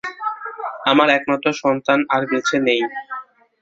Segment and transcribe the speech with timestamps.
[0.85, 2.81] আমার একমাত্র সন্তান আর বেঁচে নাই!